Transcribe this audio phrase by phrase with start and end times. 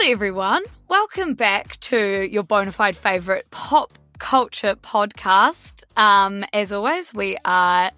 [0.00, 0.62] Kia everyone.
[0.88, 5.84] Welcome back to your bona fide favourite pop culture podcast.
[5.96, 7.90] Um, as always, we are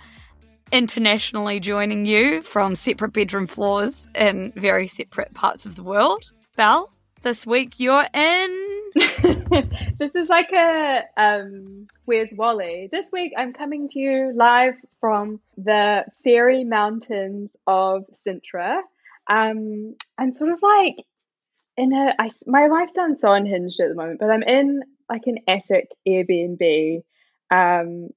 [0.72, 6.32] internationally joining you from separate bedroom floors in very separate parts of the world.
[6.56, 6.90] Belle,
[7.22, 8.90] this week you're in.
[9.98, 12.88] this is like a um, Where's Wally?
[12.90, 18.80] This week I'm coming to you live from the fairy mountains of Sintra.
[19.28, 21.04] Um, I'm sort of like
[21.76, 22.14] in a.
[22.18, 25.88] I, my life sounds so unhinged at the moment, but I'm in like an attic
[26.06, 27.02] Airbnb.
[27.50, 28.08] Um,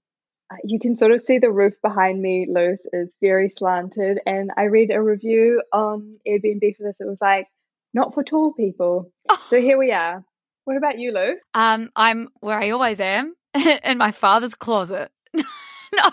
[0.64, 4.20] you can sort of see the roof behind me, Luce, is very slanted.
[4.26, 7.00] And I read a review on Airbnb for this.
[7.00, 7.48] It was like,
[7.94, 9.12] not for tall people.
[9.48, 10.24] So here we are.
[10.66, 11.44] What about you, Luce?
[11.54, 13.36] Um, I'm where I always am
[13.84, 15.12] in my father's closet.
[15.34, 16.12] no,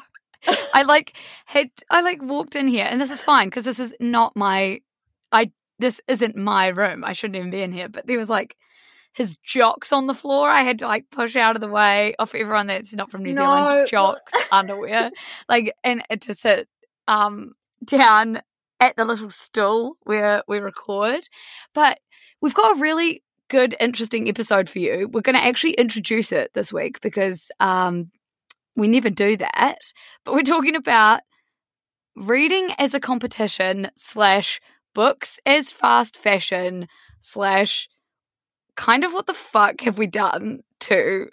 [0.72, 1.16] I like
[1.46, 4.80] had I like walked in here, and this is fine because this is not my.
[5.32, 7.04] I this isn't my room.
[7.04, 7.88] I shouldn't even be in here.
[7.88, 8.56] But there was like
[9.12, 10.48] his jocks on the floor.
[10.48, 13.32] I had to like push out of the way of everyone that's not from New
[13.32, 13.66] No.
[13.66, 13.88] Zealand.
[13.88, 15.10] Jocks underwear,
[15.48, 16.68] like and to sit
[17.08, 17.52] um
[17.84, 18.40] down
[18.80, 21.28] at the little stool where we record.
[21.74, 22.00] But
[22.40, 25.08] we've got a really good, interesting episode for you.
[25.10, 28.10] We're going to actually introduce it this week because um,
[28.76, 29.78] we never do that.
[30.24, 31.20] But we're talking about
[32.16, 34.60] reading as a competition slash
[34.96, 36.88] books as fast fashion
[37.20, 37.86] slash
[38.76, 41.28] kind of what the fuck have we done to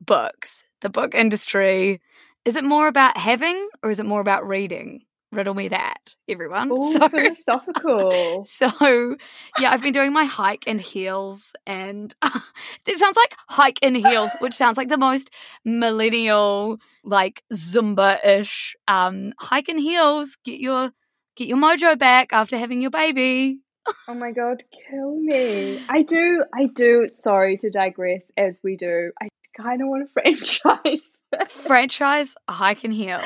[0.00, 2.00] books, the book industry?
[2.46, 5.02] Is it more about having or is it more about reading?
[5.30, 6.70] Riddle me that, everyone.
[6.72, 8.42] All So- philosophical.
[8.44, 9.16] so,
[9.58, 12.14] yeah, I've been doing my hike in heels, and
[12.86, 15.30] it sounds like hike in heels, which sounds like the most
[15.66, 18.74] millennial, like Zumba-ish.
[18.88, 20.92] Um, hike in heels, get your
[21.36, 23.60] get your mojo back after having your baby.
[24.08, 25.80] Oh my god, kill me.
[25.88, 29.10] I do, I do, sorry to digress as we do.
[29.20, 31.08] I kind of want a franchise.
[31.48, 33.20] Franchise hike and Heal.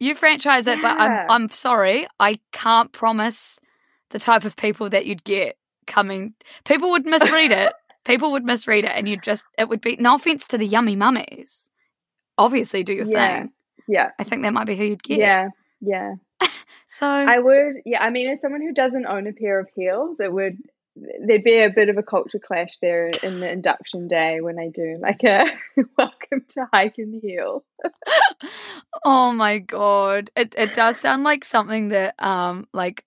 [0.00, 3.60] You franchise it, but I'm I'm sorry, I can't promise
[4.10, 6.34] the type of people that you'd get coming.
[6.64, 7.72] People would misread it.
[8.04, 10.96] people would misread it, and you'd just it would be no offense to the yummy
[10.96, 11.70] mummies.
[12.38, 13.40] Obviously, do your Yeah.
[13.40, 13.52] thing.
[13.86, 15.18] yeah, I think that might be who you'd get.
[15.18, 15.48] yeah,
[15.80, 16.14] yeah.
[16.88, 18.02] So I would, yeah.
[18.02, 20.58] I mean, as someone who doesn't own a pair of heels, it would
[21.26, 24.68] there'd be a bit of a culture clash there in the induction day when I
[24.68, 25.50] do like a
[25.96, 27.64] welcome to hike in heel.
[29.04, 33.04] oh my god, it it does sound like something that um like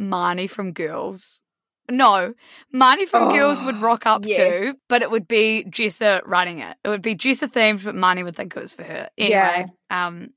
[0.00, 1.42] Marnie from Girls.
[1.90, 2.34] No,
[2.74, 4.36] Marnie from Girls would Oh, rock up yes.
[4.36, 6.76] to, but it would be Jessa running it.
[6.84, 9.08] It would be Jessa themed, but Marnie would think it was for her.
[9.16, 10.30] Anyway, um,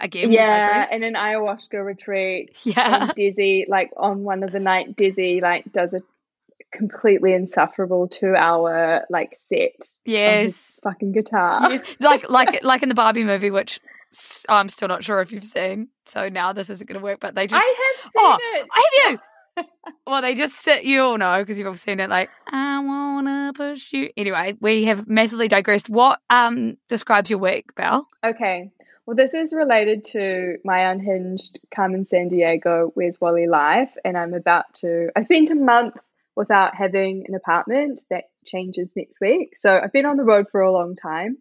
[0.00, 2.56] again, yeah, and an ayahuasca retreat.
[2.64, 6.02] yeah, Desi, like on one of the night, Desi like does a
[6.72, 9.72] completely insufferable two hour like set.
[9.80, 11.70] on yes, fucking guitar.
[11.70, 13.80] yes, like like like in the Barbie movie, which
[14.48, 15.88] i'm still not sure if you've seen.
[16.04, 18.66] So now this isn't going to work, but they just I have seen Oh, it.
[18.72, 19.18] Have you?
[20.06, 20.84] well, they just sit.
[20.84, 22.10] You all know because you've all seen it.
[22.10, 24.10] Like, I wanna push you.
[24.16, 25.88] Anyway, we have massively digressed.
[25.88, 28.06] What um describes your week, Belle?
[28.24, 28.70] Okay.
[29.06, 34.74] Well, this is related to my unhinged Carmen Sandiego Where's Wally life, and I'm about
[34.80, 35.10] to.
[35.14, 35.94] I spent a month
[36.34, 38.00] without having an apartment.
[38.10, 39.56] That changes next week.
[39.56, 41.38] So I've been on the road for a long time,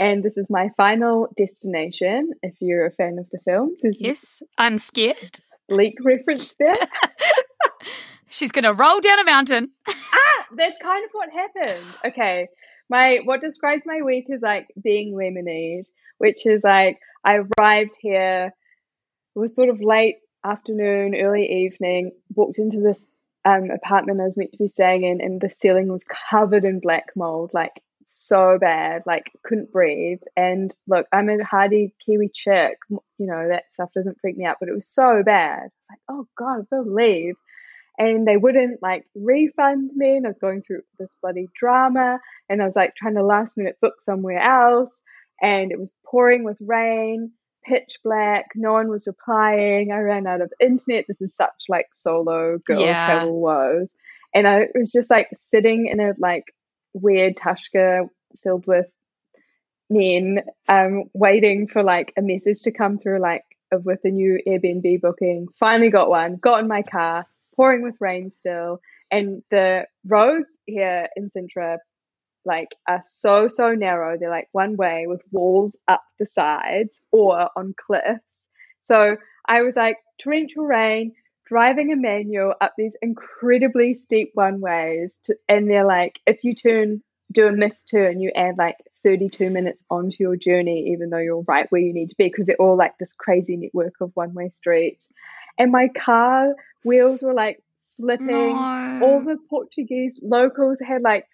[0.00, 2.32] and this is my final destination.
[2.42, 5.38] If you're a fan of the films, Yes, I'm scared.
[5.68, 6.76] bleak reference there.
[8.28, 9.70] She's gonna roll down a mountain.
[9.88, 11.86] ah, that's kind of what happened.
[12.06, 12.48] Okay.
[12.90, 15.86] My what describes my week is like being lemonade,
[16.18, 18.52] which is like I arrived here,
[19.34, 23.06] it was sort of late afternoon, early evening, walked into this
[23.44, 26.80] um, apartment I was meant to be staying in, and the ceiling was covered in
[26.80, 27.72] black mold, like
[28.04, 30.20] so bad, like couldn't breathe.
[30.36, 34.56] And look, I'm a hardy Kiwi chick, you know, that stuff doesn't freak me out,
[34.60, 35.70] but it was so bad.
[35.80, 37.34] It's like, oh God, I've got to leave.
[37.98, 40.16] and they wouldn't like refund me.
[40.16, 42.18] And I was going through this bloody drama,
[42.48, 45.02] and I was like trying to last minute book somewhere else,
[45.40, 47.32] and it was pouring with rain,
[47.64, 48.50] pitch black.
[48.54, 49.92] No one was replying.
[49.92, 51.06] I ran out of internet.
[51.08, 53.04] This is such like solo girl Yeah.
[53.04, 53.94] travel woes,
[54.34, 56.44] and I was just like sitting in a like
[56.94, 58.08] weird tasca
[58.42, 58.86] filled with
[59.90, 65.00] men, um, waiting for like a message to come through, like with a new Airbnb
[65.00, 65.48] booking.
[65.58, 66.36] Finally got one.
[66.36, 67.26] Got in my car,
[67.56, 71.78] pouring with rain still, and the roads here in Sintra,
[72.44, 74.16] like, are so so narrow.
[74.18, 78.46] They're like one way with walls up the sides or on cliffs.
[78.80, 81.12] So I was like torrential rain.
[81.46, 86.54] Driving a manual up these incredibly steep one ways, to, and they're like, if you
[86.54, 91.18] turn do a missed turn, you add like 32 minutes onto your journey, even though
[91.18, 94.10] you're right where you need to be, because they're all like this crazy network of
[94.14, 95.06] one way streets.
[95.58, 98.26] And my car wheels were like slipping.
[98.26, 99.00] No.
[99.02, 101.26] All the Portuguese locals had like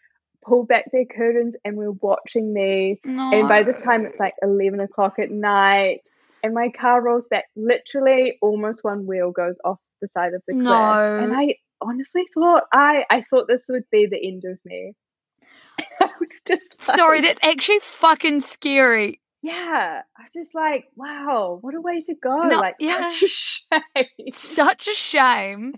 [0.44, 3.00] pulled back their curtains and were watching me.
[3.04, 3.30] no.
[3.32, 6.08] And by this time, it's like 11 o'clock at night.
[6.42, 7.44] And my car rolls back.
[7.56, 10.64] Literally, almost one wheel goes off the side of the cliff.
[10.64, 11.18] No.
[11.18, 14.94] And I honestly thought I I thought this would be the end of me.
[15.78, 19.20] I was just like, Sorry, that's actually fucking scary.
[19.42, 20.00] yeah.
[20.18, 22.38] I was just like, wow, what a way to go!
[22.40, 23.06] No, like yeah.
[23.06, 23.28] such a
[24.04, 24.32] shame.
[24.32, 25.74] Such a shame,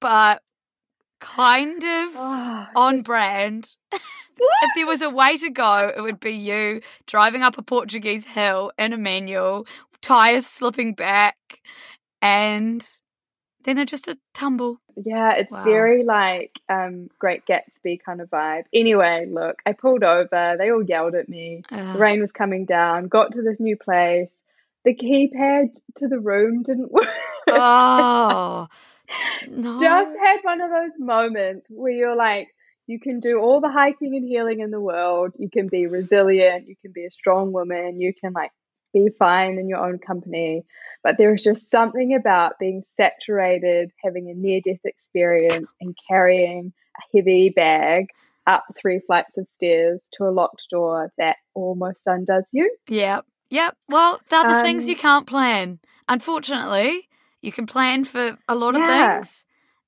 [0.00, 0.42] but
[1.20, 3.68] kind of Oh, on just- brand.
[3.92, 8.24] if there was a way to go, it would be you driving up a Portuguese
[8.26, 9.66] hill in a manual,
[10.02, 11.36] tires slipping back,
[12.22, 12.86] and
[13.64, 14.80] then just a tumble.
[15.04, 15.64] Yeah, it's Wow.
[15.64, 18.64] very like um Great Gatsby kind of vibe.
[18.72, 20.56] Anyway, look, I pulled over.
[20.58, 21.62] They all yelled at me.
[21.70, 23.08] The rain was coming down.
[23.08, 24.40] Got to this new place.
[24.84, 27.06] The keypad to the room didn't work.
[27.48, 28.68] oh
[29.48, 29.80] no!
[29.80, 32.48] Just had one of those moments where you're like,
[32.86, 35.32] you can do all the hiking and healing in the world.
[35.38, 36.68] You can be resilient.
[36.68, 38.00] You can be a strong woman.
[38.00, 38.50] You can like
[38.94, 40.64] be fine in your own company.
[41.04, 46.72] But there is just something about being saturated, having a near death experience, and carrying
[46.96, 48.06] a heavy bag
[48.46, 52.74] up three flights of stairs to a locked door that almost undoes you.
[52.88, 53.26] Yep.
[53.50, 53.76] Yep.
[53.88, 55.78] Well, there are the things Um, you can't plan.
[56.08, 57.07] Unfortunately,
[57.42, 59.18] you can plan for a lot of Yeah.
[59.18, 59.46] things,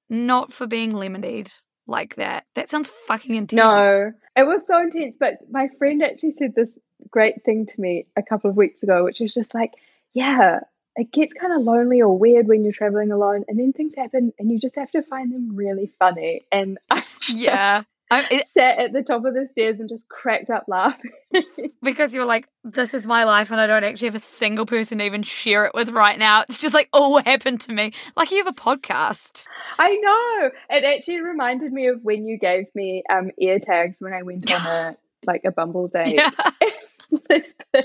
[0.09, 1.53] not for being lemonade
[1.87, 2.45] like that.
[2.55, 3.63] That sounds fucking intense.
[3.63, 5.17] No, it was so intense.
[5.19, 6.79] But my friend actually said this
[7.11, 9.73] great thing to me a couple of weeks ago, which was just like,
[10.13, 10.61] yeah,
[10.97, 14.33] it gets kind of lonely or weird when you're traveling alone, and then things happen,
[14.39, 16.43] and you just have to find them really funny.
[16.53, 17.83] And I just Yeah.
[18.11, 21.13] I, it, sat at the top of the stairs and just cracked up laughing.
[21.83, 24.99] because you're like, this is my life, and I don't actually have a single person
[24.99, 26.43] to even share it with right now.
[26.43, 27.93] It's just like, oh, what happened to me?
[28.17, 29.47] Like, you have a podcast.
[29.79, 30.51] I know.
[30.71, 34.67] It actually reminded me of when you gave me um AirTags when I went on
[34.67, 34.97] a
[35.27, 36.15] like a bumble date.
[36.15, 36.31] Yeah.
[37.29, 37.85] Lisbon.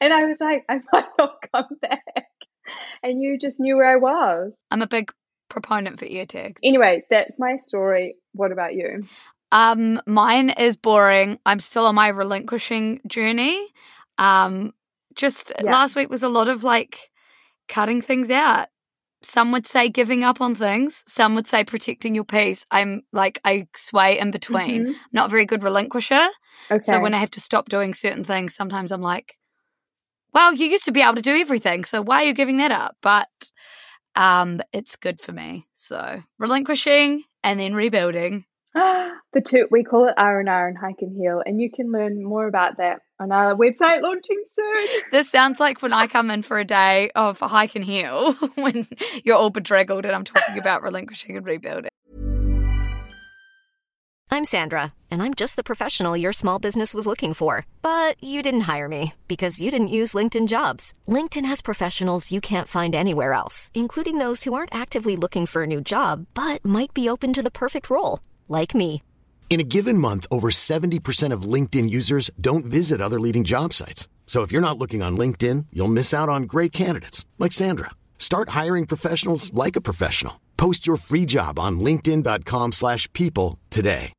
[0.00, 2.24] And I was like, I might not come back.
[3.02, 4.52] And you just knew where I was.
[4.70, 5.12] I'm a big
[5.48, 6.56] proponent for AirTags.
[6.62, 8.16] Anyway, that's my story.
[8.32, 9.02] What about you?
[9.52, 11.38] Um, mine is boring.
[11.46, 13.68] I'm still on my relinquishing journey.
[14.18, 14.72] Um,
[15.14, 15.72] just Yeah.
[15.72, 17.10] last week was a lot of like
[17.68, 18.68] cutting things out.
[19.22, 21.02] Some would say giving up on things.
[21.06, 22.66] Some would say protecting your peace.
[22.70, 24.86] I'm like I sway in between.
[24.86, 24.94] Mhm.
[25.12, 26.28] Not a very good relinquisher.
[26.70, 26.80] Okay.
[26.82, 29.36] So when I have to stop doing certain things, sometimes I'm like,
[30.32, 32.70] well, you used to be able to do everything, so why are you giving that
[32.70, 32.96] up?
[33.00, 33.28] But
[34.14, 35.66] um, it's good for me.
[35.74, 38.44] So relinquishing and then rebuilding.
[39.32, 41.90] the two we call it R and R and Hike and Heal, and you can
[41.90, 44.86] learn more about that on our website launching soon.
[45.12, 48.86] This sounds like when I come in for a day of hike and heal when
[49.24, 51.90] you're all bedraggled and I'm talking about relinquishing and rebuilding.
[54.30, 57.64] I'm Sandra, and I'm just the professional your small business was looking for.
[57.80, 60.92] But you didn't hire me because you didn't use LinkedIn jobs.
[61.08, 65.62] LinkedIn has professionals you can't find anywhere else, including those who aren't actively looking for
[65.62, 69.02] a new job but might be open to the perfect role, like me.
[69.48, 74.06] In a given month, over 70% of LinkedIn users don't visit other leading job sites.
[74.26, 77.92] So if you're not looking on LinkedIn, you'll miss out on great candidates like Sandra.
[78.18, 80.42] Start hiring professionals like a professional.
[80.58, 84.12] Post your free job on linkedin.com/people slash people today.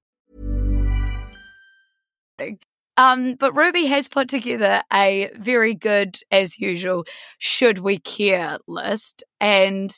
[2.98, 7.06] Um, but Ruby has put together a very good, as usual,
[7.38, 9.24] should we care list.
[9.40, 9.92] And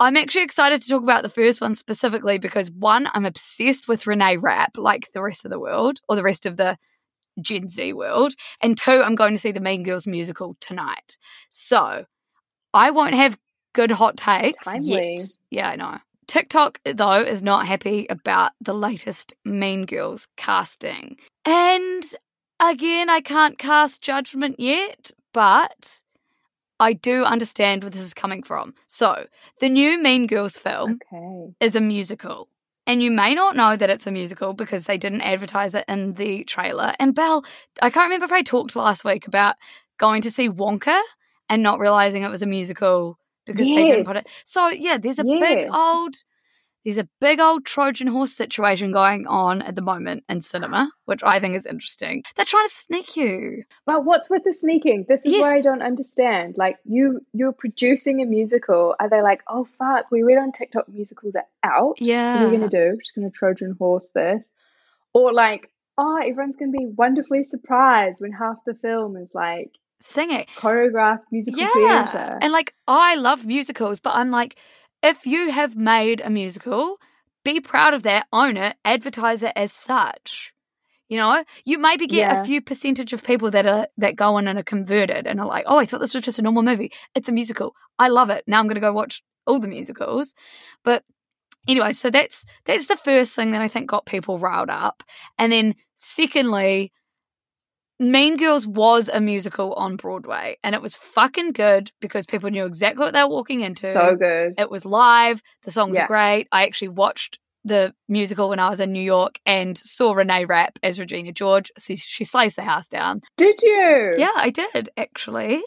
[0.00, 4.06] I'm actually excited to talk about the first one specifically because one, I'm obsessed with
[4.06, 6.78] Renee Rapp, like the rest of the world, or the rest of the
[7.40, 8.34] Gen Z world.
[8.62, 11.18] And two, I'm going to see the Mean Girls musical tonight.
[11.50, 12.04] So
[12.72, 13.38] I won't have
[13.72, 15.16] good hot takes Timely.
[15.16, 15.26] yet.
[15.50, 15.98] Yeah, I know.
[16.26, 21.16] TikTok, though, is not happy about the latest Mean Girls casting.
[21.44, 22.04] And
[22.60, 26.02] again, I can't cast judgment yet, but
[26.80, 28.74] I do understand where this is coming from.
[28.86, 29.26] So,
[29.60, 31.54] the new Mean Girls film Okay.
[31.60, 32.48] is a musical.
[32.86, 36.14] And you may not know that it's a musical because they didn't advertise it in
[36.14, 36.94] the trailer.
[36.98, 37.44] And Belle,
[37.82, 39.56] I can't remember if I talked last week about
[39.98, 40.98] going to see Wonka
[41.50, 44.28] and not realizing it was a musical because they didn't put it.
[44.44, 46.16] So yeah, there's a big old
[46.84, 51.22] there's a big old Trojan horse situation going on at the moment in cinema, which
[51.22, 52.22] I think is interesting.
[52.36, 53.64] They're trying to sneak you.
[53.84, 55.04] But what's with the sneaking?
[55.08, 55.42] This is Yes.
[55.42, 56.54] where I don't understand.
[56.56, 58.94] Like you, you're producing a musical.
[59.00, 61.88] Are they like, oh fuck, we read on TikTok musicals are out.
[61.88, 62.44] What Yeah.
[62.44, 62.78] are we gonna do?
[62.94, 64.46] We're just gonna Trojan horse this,
[65.12, 70.30] or like, oh, everyone's gonna be wonderfully surprised when half the film is like Sing
[70.30, 70.46] it.
[70.56, 72.06] choreographed musical yeah.
[72.06, 72.38] theatre.
[72.40, 74.56] And like I love musicals, but I'm like,
[75.02, 76.98] if you have made a musical,
[77.44, 80.52] be proud of that, own it, advertise it as such.
[81.08, 82.42] You know, you maybe get Yeah.
[82.42, 85.46] a few percentage of people that are that go in and are converted and are
[85.46, 86.92] like, oh, I thought this was just a normal movie.
[87.14, 87.74] It's a musical.
[87.98, 88.44] I love it.
[88.46, 90.34] Now I'm going to go watch all the musicals.
[90.84, 91.04] But
[91.66, 95.02] anyway, so that's that's the first thing that I think got people riled up,
[95.38, 96.92] and then secondly,
[98.00, 102.64] Mean Girls was a musical on Broadway and it was fucking good because people knew
[102.64, 103.86] exactly what they were walking into.
[103.88, 104.54] so good.
[104.58, 106.04] It was live, the songs Yeah.
[106.04, 106.48] are great.
[106.52, 110.78] I actually watched the musical when I was in New York and saw Renee Rapp
[110.82, 111.72] as Regina George.
[111.78, 113.20] She, she slays the house down.
[113.36, 114.14] Did you?
[114.16, 115.62] Yeah, I did actually.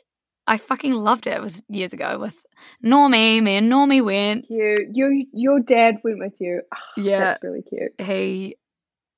[0.48, 1.34] I fucking loved it.
[1.34, 2.36] It was years ago with
[2.84, 3.44] Normie.
[3.44, 4.48] Me and Normie went.
[4.48, 4.88] Cute.
[4.94, 6.62] Your your dad went with you.
[6.74, 7.20] Ah, Yeah.
[7.20, 7.92] That's really cute.
[8.00, 8.56] He,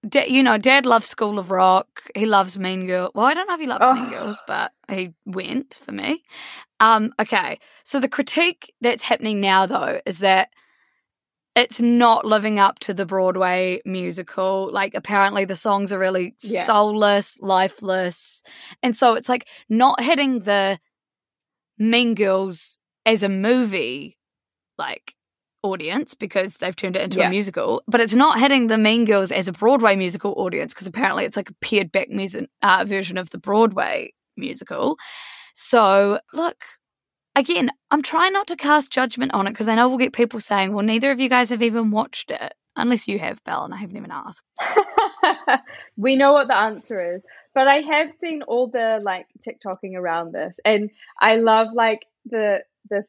[0.08, 2.04] da- you know, Dad loves School of Rock.
[2.16, 3.12] He loves Mean Girl.
[3.14, 4.10] Well, I don't know if he loves Mean Oh.
[4.10, 6.24] Girls, but he went for me.
[6.80, 10.50] Um, okay, so the critique that's happening now, though, is that
[11.56, 14.70] it's not living up to the Broadway musical.
[14.72, 16.64] Like, apparently, the songs are really Yeah.
[16.64, 18.44] soulless, lifeless,
[18.82, 20.80] and so it's like not hitting the
[21.78, 24.18] Mean Girls as a movie,
[24.78, 25.16] like
[25.64, 29.32] audience because they've turned it into a musical, but it's not hitting the Mean Girls
[29.32, 33.18] as a Broadway musical audience because apparently it's like a pared back music uh, version
[33.18, 34.98] of the Broadway musical.
[35.54, 36.64] So, look,
[37.36, 40.40] again, I'm trying not to cast judgment on it because I know we'll get people
[40.40, 43.74] saying, well, neither of you guys have even watched it, unless you have, Belle, and
[43.74, 44.44] I haven't even asked.
[45.98, 47.24] we know what the answer is.
[47.54, 50.90] But I have seen all the like TikToking around this, and
[51.20, 53.06] I love like the the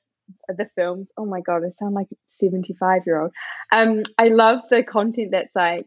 [0.48, 1.12] the films.
[1.16, 3.32] Oh my god, I sound like a seventy five year old.
[3.72, 5.86] Um, I love the content that's like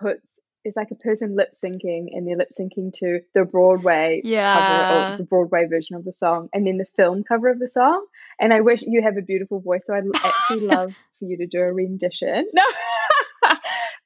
[0.00, 4.54] puts it's like a person lip syncing, and they're lip syncing to the Broadway yeah.
[4.54, 7.68] cover or the Broadway version of the song, and then the film cover of the
[7.68, 8.06] song.
[8.40, 11.46] And I wish you have a beautiful voice, so I'd actually love for you to
[11.46, 12.48] do a rendition.
[12.52, 12.64] No.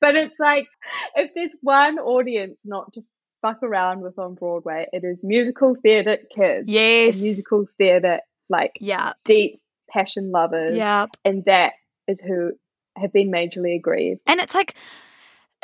[0.01, 0.67] but it's like
[1.15, 3.03] if there's one audience not to
[3.43, 6.65] fuck around with on Broadway, it is musical theatre kids.
[6.69, 7.21] Yes.
[7.23, 9.13] musical theatre like Yeah.
[9.25, 9.61] deep
[9.91, 10.77] passion lovers.
[10.77, 11.07] Yeah.
[11.25, 11.73] And that
[12.09, 12.53] is who
[12.97, 14.21] have been majorly aggrieved.
[14.27, 14.75] And it's like,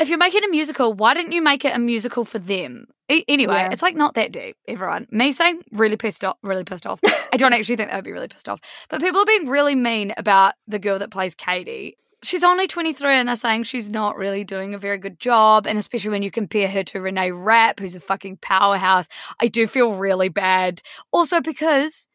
[0.00, 2.86] if you're making a musical, why didn't you make it a musical for them?
[3.10, 3.68] E- anyway, Yeah.
[3.72, 4.56] it's like not that deep.
[4.66, 7.00] Everyone, me saying really pissed off, really pissed off.
[7.32, 9.74] I don't actually think that would be really pissed off, but people are being really
[9.74, 11.96] mean about the girl that plays Cady.
[12.24, 15.66] She's only 23 and they're saying she's not really doing a very good job.
[15.66, 19.08] And especially when you compare her to Renee Rapp, who's a fucking powerhouse,
[19.40, 20.82] I do feel really bad.
[21.12, 22.08] Also because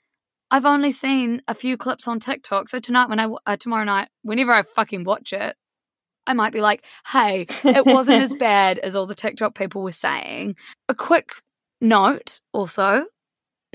[0.49, 2.69] I've only seen a few clips on TikTok.
[2.69, 5.55] So tonight, when I, uh, tomorrow night, whenever I fucking watch it,
[6.25, 9.91] I might be like, hey, it wasn't as bad as all the TikTok people were
[9.91, 10.55] saying.
[10.89, 11.31] A quick
[11.81, 13.05] note also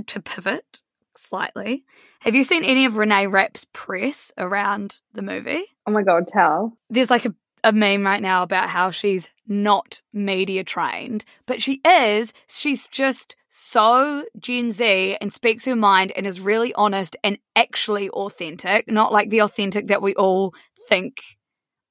[0.07, 0.83] to pivot
[1.15, 1.85] slightly.
[2.21, 5.65] Have you seen any of Renee Rapp's press around the movie?
[5.87, 6.77] Oh my god, tell.
[6.91, 11.81] There's like a, a meme right now about how she's not media trained, but she
[11.87, 12.33] is.
[12.49, 18.09] She's just so Gen Z and speaks her mind and is really honest and actually
[18.11, 20.55] authentic, not like the authentic that we all
[20.89, 21.19] think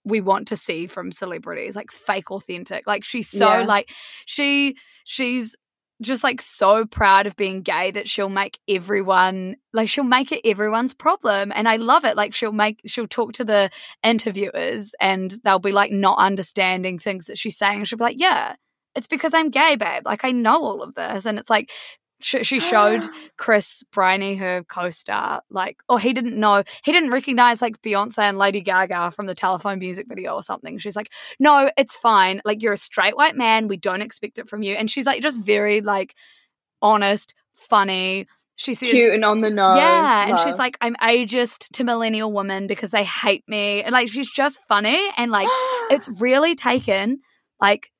[0.03, 2.87] we want to see from celebrities, like fake authentic.
[2.87, 3.65] Like she's so Yeah.
[3.65, 3.89] like
[4.25, 4.75] she
[5.05, 5.55] she's
[6.01, 10.41] just like so proud of being gay that she'll make everyone like she'll make it
[10.45, 13.69] everyone's problem and i love it like she'll make she'll talk to the
[14.03, 18.55] interviewers and they'll be like not understanding things that she's saying she'll be like yeah
[18.95, 21.69] it's because i'm gay babe like i know all of this and it's like
[22.23, 23.03] sh- she showed
[23.37, 28.37] chris briney her co-star like or he didn't know he didn't recognize like beyonce and
[28.37, 32.61] lady gaga from the telephone music video or something she's like no it's fine like
[32.61, 35.39] you're a straight white man we don't expect it from you and she's like just
[35.39, 36.15] very like
[36.81, 38.27] honest funny
[38.61, 39.75] she says Cute and on the nose.
[39.75, 43.81] yeah, and she's like, I'm ageist to millennial women because they hate me.
[43.81, 45.01] And like, she's just funny.
[45.17, 45.47] And like,
[45.89, 47.21] it's really taken
[47.59, 47.91] like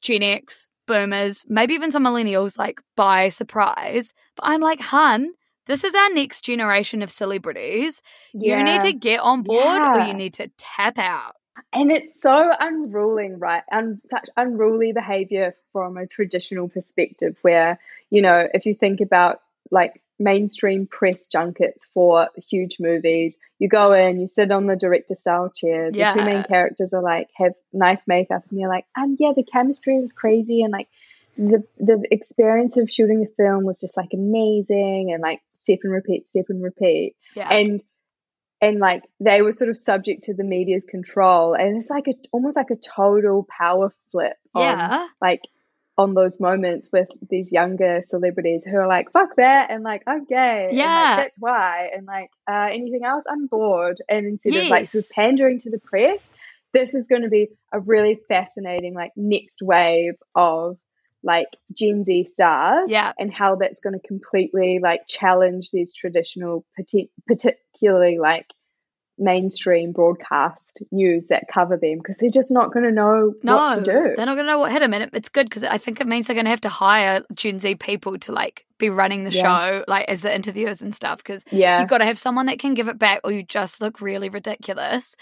[0.00, 4.12] Gen X, boomers, maybe even some millennials like by surprise.
[4.34, 5.34] But I'm like, hun,
[5.66, 8.02] this is our next generation of celebrities.
[8.32, 11.36] You need to get on board or you need to tap out.
[11.72, 13.62] And it's so unruling, right?
[13.70, 17.78] And such unruly behavior from a traditional perspective, where,
[18.10, 23.92] you know, if you think about like mainstream press junkets for huge movies, you go
[23.92, 27.54] in, you sit on the director style chair, the two main characters are like, have
[27.72, 30.88] nice makeup, and you're like, and yeah, the chemistry was crazy, and like,
[31.36, 35.92] the the experience of shooting the film was just like amazing, and like step and
[35.92, 37.48] repeat, step and repeat Yeah.
[37.52, 37.82] and
[38.60, 42.14] and like they were sort of subject to the media's control and it's like a
[42.32, 45.08] almost like a total power flip on yeah.
[45.20, 45.42] like
[45.98, 50.24] on those moments with these younger celebrities who are like fuck that and like i'm
[50.24, 51.16] gay and, like, Yeah.
[51.16, 55.10] that's why and like uh, anything else i'm bored and instead of like sort of
[55.14, 56.30] pandering to the press
[56.72, 60.76] this is going to be a really fascinating like next wave of
[61.24, 63.12] like gen z stars Yeah.
[63.18, 68.46] and how that's going to completely like challenge these traditional parti- particularly like
[69.18, 73.74] mainstream broadcast news that cover them because they're just not going to know No, what
[73.74, 75.78] to do they're not going to know what hit them, and it's good because I
[75.78, 78.90] think it means they're going to have to hire Gen Z people to like be
[78.90, 79.42] running the Yeah.
[79.42, 81.18] show, like as the interviewers and stuff.
[81.18, 83.80] Because yeah you've got to have someone that can give it back, or you just
[83.80, 85.16] look really ridiculous.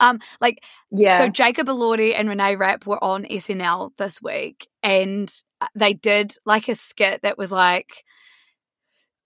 [0.00, 5.30] Um, like yeah so, Jacob Elordi and Renee Rapp were on SNL this week, and
[5.60, 8.04] uh, they did like a skit that was like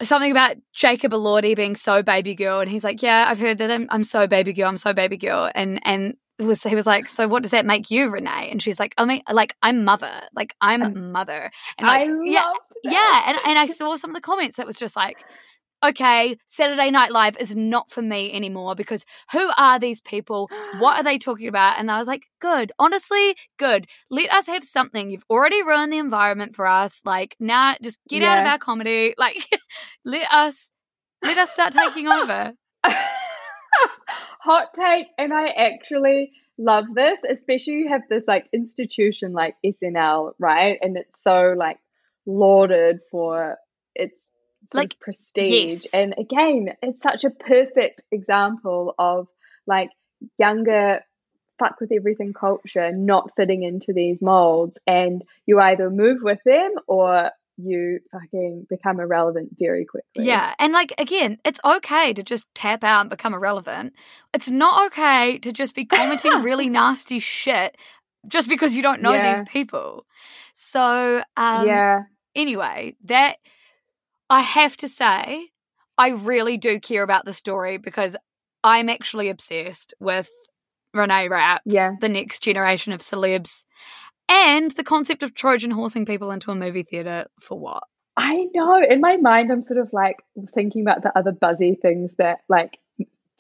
[0.03, 3.71] something about Jacob Elordi being so baby girl, and he's like, "Yeah, I've heard that
[3.71, 7.09] I'm, I'm so baby girl, I'm so baby girl," and and was he was like,
[7.09, 10.23] "So what does that make you, Renee?" And she's like, "I mean, like I'm mother,
[10.35, 12.53] like I'm Um, mother," and like, i loved yeah,
[12.85, 12.93] that.
[12.93, 15.25] yeah, and and I saw some of the comments that was just like.
[15.85, 20.49] Okay, Saturday Night Live is not for me anymore because who are these people?
[20.79, 21.79] What are they talking about?
[21.79, 22.73] And I was like, good.
[22.79, 23.87] Honestly, good.
[24.11, 25.11] Let us have something.
[25.11, 27.03] You've already ruined the environment for us.
[27.05, 29.15] Like, now just get out of our comedy.
[29.25, 29.37] Like,
[30.05, 30.71] let us
[31.23, 32.53] let us start taking over.
[34.41, 40.33] hot take and i actually love this especially you have this like institution like snl
[40.39, 41.79] right and it's so like
[42.27, 43.57] lauded for
[43.95, 44.34] its
[44.73, 45.95] Like, prestige yes.
[45.95, 49.29] and again it's such a perfect example of
[49.67, 49.91] like
[50.39, 51.01] younger
[51.59, 56.73] fuck with everything culture not fitting into these molds and you either move with them
[56.87, 60.55] or you fucking become irrelevant very quickly Yeah.
[60.59, 63.93] And like, again, it's okay to just tap out and become irrelevant.
[64.33, 67.77] It's not okay to just be commenting really nasty shit
[68.27, 69.39] just because you don't know Yeah.
[69.39, 70.05] these people.
[70.53, 72.03] So, um, yeah
[72.35, 73.37] anyway, that
[74.31, 75.51] I have to say,
[75.99, 78.17] I really do care about the story because
[78.63, 80.31] I'm actually obsessed with
[80.93, 83.65] Renee Rapp, yeah the next generation of celebs,
[84.29, 87.85] and the concept of Trojan horsing people into a movie theater for what?
[88.17, 88.81] I know.
[88.83, 90.23] In my mind, I'm sort of like
[90.55, 92.79] thinking about the other buzzy things that like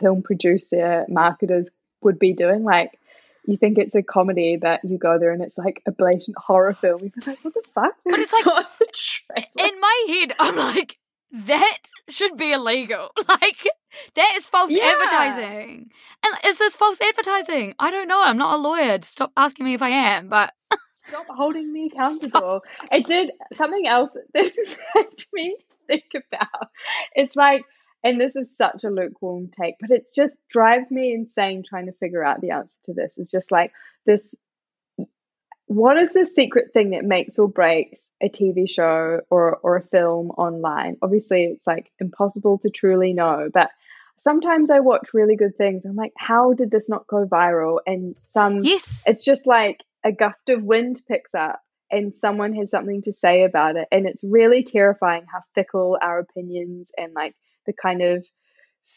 [0.01, 1.70] film producer marketers
[2.03, 2.64] would be doing.
[2.64, 2.99] Like,
[3.46, 6.74] you think it's a comedy, that you go there and it's like a blatant horror
[6.74, 7.00] film.
[7.02, 7.94] You're like, what the fuck?
[8.04, 9.46] But it's like- not a trailer.
[9.70, 10.98] In my head, I'm like,
[11.33, 11.78] that
[12.09, 13.09] should be illegal.
[13.28, 13.66] Like,
[14.16, 14.92] that is false Yeah.
[14.92, 15.90] advertising.
[16.24, 17.74] And is this false advertising?
[17.78, 18.22] I don't know.
[18.24, 18.98] I'm not a lawyer.
[19.02, 20.28] Stop asking me if I am.
[20.28, 20.52] But
[21.07, 22.62] Stop holding me accountable.
[22.90, 24.16] It did something else.
[24.33, 24.59] This
[24.96, 26.68] made me think about.
[27.14, 27.64] It's like,
[28.04, 31.92] and this is such a lukewarm take, but it just drives me insane trying to
[31.92, 33.14] figure out the answer to this.
[33.16, 33.72] It's just like
[34.04, 34.36] this.
[35.66, 39.82] What is the secret thing that makes or breaks a TV show or or a
[39.82, 40.98] film online?
[41.00, 43.70] Obviously, it's like impossible to truly know, but
[44.18, 45.86] sometimes I watch really good things.
[45.86, 47.78] I'm like, how did this not go viral?
[47.86, 52.70] And some yes, it's just like a gust of wind picks up and someone has
[52.70, 57.34] something to say about it and it's really terrifying how fickle our opinions and like
[57.66, 58.27] the kind of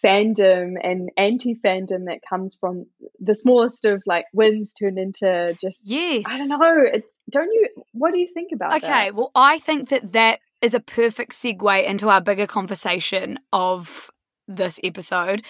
[0.03, 2.85] fandom and anti-fandom that comes from
[3.19, 6.25] the smallest of like wins turn into just yes.
[6.27, 9.59] i don't know it's don't you what do you think about Okay, that well, I
[9.59, 14.09] think that that is a perfect segue into our bigger conversation of
[14.47, 15.41] this episode.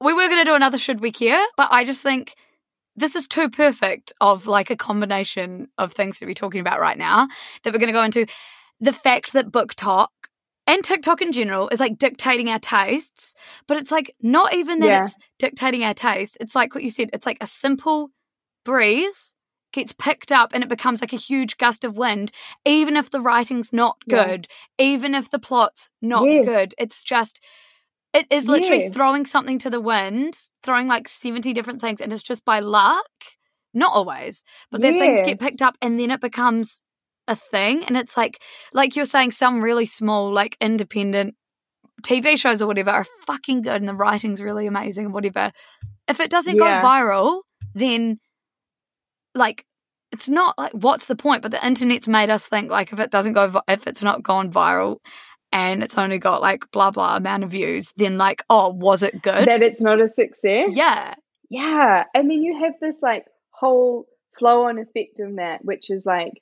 [0.00, 2.34] We were going to do another Should We Care, but I just think
[2.96, 6.98] this is too perfect of like a combination of things to be talking about right
[6.98, 7.28] now
[7.62, 8.26] that we're going to go into.
[8.80, 10.08] The fact that BookTok
[10.70, 13.34] and TikTok in general is like dictating our tastes,
[13.66, 15.02] but it's like not even that Yeah.
[15.02, 16.36] it's dictating our taste.
[16.40, 18.10] It's like what you said, it's like a simple
[18.64, 19.34] breeze
[19.72, 22.30] gets picked up and it becomes like a huge gust of wind,
[22.64, 24.24] even if the writing's not Yeah.
[24.28, 24.46] good,
[24.78, 26.44] even if the plot's not Yes.
[26.44, 26.74] good.
[26.78, 27.40] It's just,
[28.14, 28.94] it is literally Yes.
[28.94, 33.08] throwing something to the wind, throwing like 70 different things, and it's just by luck.
[33.74, 36.80] Not always, but then things get picked up and then it becomes
[37.30, 37.84] a thing.
[37.84, 38.38] And it's like,
[38.72, 41.34] like you're saying, some really small, like independent
[42.02, 45.52] TV shows or whatever are fucking good and the writing's really amazing and whatever.
[46.08, 46.82] If it doesn't Yeah.
[46.82, 47.40] go viral,
[47.74, 48.18] then
[49.34, 49.64] like
[50.12, 51.42] it's not like what's the point?
[51.42, 54.50] But the internet's made us think like if it doesn't go, if it's not gone
[54.50, 54.96] viral,
[55.52, 59.22] and it's only got like blah blah amount of views, then like oh was it
[59.22, 59.46] good?
[59.48, 60.70] that it's not a success.
[60.74, 61.14] yeah,
[61.48, 62.04] Yeah.
[62.14, 64.06] And then you have this like whole
[64.38, 66.32] flow on effect of that, which is like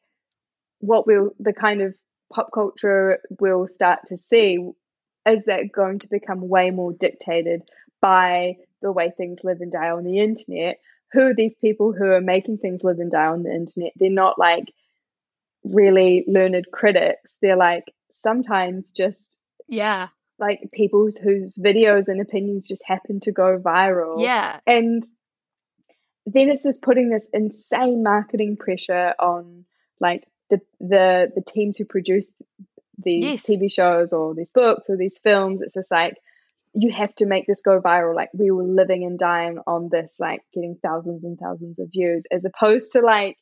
[0.80, 1.94] what we'll, the kind of
[2.32, 4.58] pop culture we'll start to see
[5.26, 7.62] is that going to become way more dictated
[8.00, 10.78] by the way things live and die on the internet.
[11.12, 13.92] Who are these people who are making things live and die on the internet?
[13.96, 14.72] They're not like
[15.64, 17.36] really learned critics.
[17.40, 19.38] They're like sometimes just
[19.68, 25.04] yeah, like people whose videos and opinions just happen to go viral yeah, and
[26.26, 29.64] then it's just putting this insane marketing pressure on
[30.00, 32.32] like the the the teams who produce
[32.98, 33.46] these Yes.
[33.46, 35.60] TV shows or these books or these films.
[35.62, 36.16] It's just like
[36.74, 38.14] you have to make this go viral.
[38.14, 42.26] Like we were living and dying on this, like getting thousands and thousands of views,
[42.30, 43.38] as opposed to like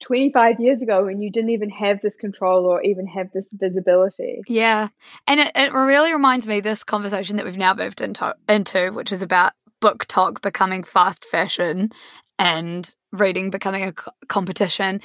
[0.00, 4.42] 25 years ago when you didn't even have this control or even have this visibility.
[4.46, 4.88] yeah.
[5.26, 9.12] And it, it really reminds me this conversation that we've now moved into, into, which
[9.12, 11.90] is about BookTok becoming fast fashion
[12.38, 13.92] and reading becoming a
[14.26, 15.00] competition.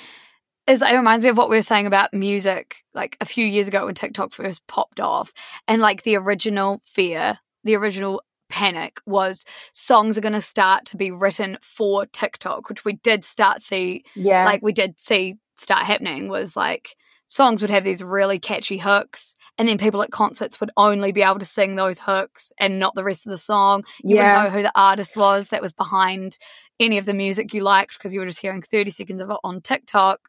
[0.70, 3.68] Is it reminds me of what we were saying about music like a few years
[3.68, 5.34] ago when TikTok first popped off,
[5.68, 10.98] and like the original fear, the original panic was songs are going to start to
[10.98, 14.46] be written for TikTok, which we did start see Yeah.
[14.46, 16.96] like we did see start happening was like
[17.28, 21.22] songs would have these really catchy hooks and then people at concerts would only be
[21.22, 24.34] able to sing those hooks and not the rest of the song you Yeah.
[24.34, 26.38] wouldn't know who the artist was that was behind
[26.80, 29.38] any of the music you liked because you were just hearing 30 seconds of it
[29.44, 30.22] on tiktok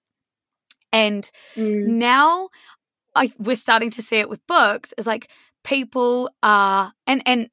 [0.92, 1.86] and Mm.
[1.86, 2.48] now
[3.14, 5.30] I, we're starting to see it with books is like
[5.64, 7.48] people are and and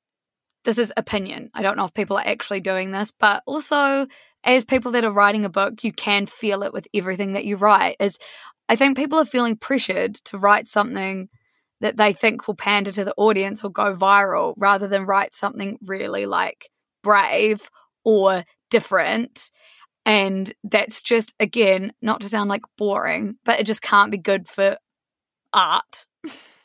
[0.63, 4.07] this is opinion i don't know if people are actually doing this but also
[4.43, 7.57] as people that are writing a book you can feel it with everything that you
[7.57, 8.19] write is
[8.69, 11.27] i think people are feeling pressured to write something
[11.81, 15.77] that they think will pander to the audience or go viral rather than write something
[15.85, 16.69] really like
[17.03, 17.69] brave
[18.03, 19.51] or different
[20.07, 24.47] and that's just again not to sound like boring but it just can't be good
[24.47, 24.77] for
[25.53, 26.05] art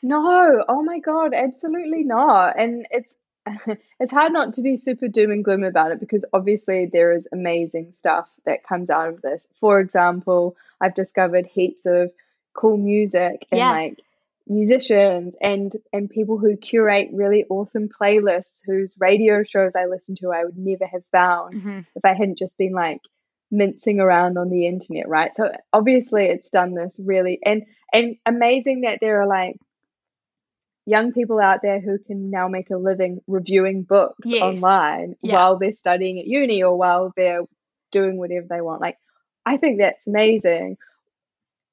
[0.01, 2.59] No, oh my God, absolutely not.
[2.59, 3.15] And it's
[3.99, 7.27] it's hard not to be super doom and gloom about it because obviously there is
[7.31, 9.47] amazing stuff that comes out of this.
[9.59, 12.11] For example, I've discovered heaps of
[12.53, 13.71] cool music and Yeah.
[13.71, 13.99] like
[14.47, 20.31] musicians and and people who curate really awesome playlists whose radio shows I listen to
[20.33, 21.85] I would never have found Mhm.
[21.95, 22.99] if I hadn't just been like
[23.53, 25.33] mincing around on the internet, right?
[25.33, 27.63] So obviously it's done this really and
[27.93, 29.57] and amazing that there are like
[30.85, 34.41] young people out there who can now make a living reviewing books Yes.
[34.41, 35.35] online Yeah.
[35.35, 37.43] while they're studying at uni or while they're
[37.91, 38.81] doing whatever they want.
[38.81, 38.97] Like
[39.45, 40.77] I think that's amazing.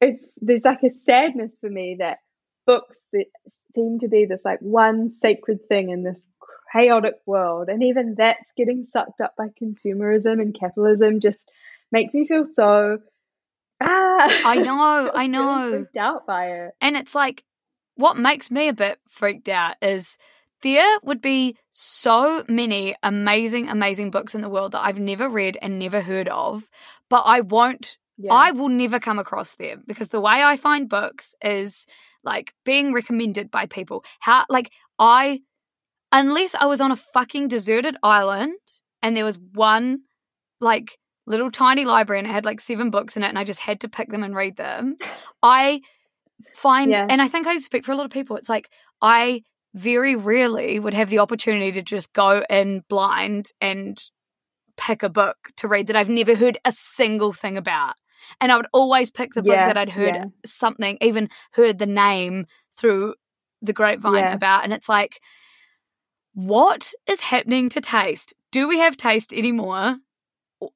[0.02, 2.18] If there's like a sadness for me that
[2.66, 3.26] books that
[3.74, 6.20] seem to be this like one sacred thing in this
[6.72, 11.50] chaotic world and even that's getting sucked up by consumerism and capitalism just
[11.92, 12.98] makes me feel so
[13.80, 15.70] ah I know, I really know.
[15.70, 17.44] freaked out by it And it's like,
[17.94, 20.16] what makes me a bit freaked out is
[20.62, 25.58] there would be so many amazing, amazing books in the world that I've never read
[25.62, 26.68] and never heard of,
[27.08, 30.88] but I won't, yeah I will never come across them because the way I find
[30.88, 31.86] books is
[32.22, 34.04] like being recommended by people.
[34.20, 35.40] How, like, I,
[36.12, 38.58] unless I was on a fucking deserted island
[39.02, 40.00] and there was one,
[40.60, 43.60] like, little tiny library and it had like seven books in it and I just
[43.60, 44.96] had to pick them and read them,
[45.42, 45.80] I
[46.54, 47.06] find Yeah.
[47.08, 48.70] and I think I speak for a lot of people, it's like
[49.02, 49.42] I
[49.74, 54.02] very rarely would have the opportunity to just go in blind and
[54.76, 57.94] pick a book to read that I've never heard a single thing about.
[58.40, 60.24] And I would always pick the book Yeah, that I'd heard yeah.
[60.44, 63.14] something, even heard the name through
[63.62, 64.34] the grapevine Yeah.
[64.34, 64.64] about.
[64.64, 65.20] And it's like,
[66.32, 68.34] what is happening to taste?
[68.50, 69.96] Do we have taste anymore?